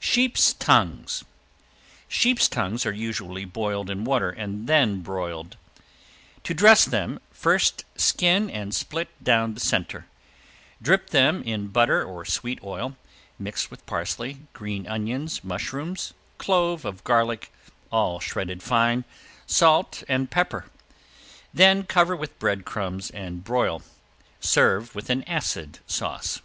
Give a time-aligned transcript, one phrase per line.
[0.00, 1.22] ~SHEEP'S TONGUES~
[2.08, 5.56] Sheep's tongues are usually boiled in water and then broiled.
[6.42, 10.06] To dress them, first skin and split down the center.
[10.82, 12.96] Dip them in butter or sweet oil,
[13.38, 17.52] mixed with parsley, green onions, mushrooms, clove of garlic,
[17.92, 19.04] all shredded fine,
[19.46, 20.64] salt and pepper.
[21.54, 23.82] Then cover with bread crumbs and broil.
[24.40, 26.40] Serve with an acid sauce.